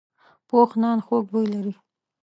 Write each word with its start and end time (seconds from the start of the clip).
پوخ 0.47 0.69
نان 0.81 0.99
خوږ 1.05 1.25
بوی 1.31 1.45
لري 1.53 1.73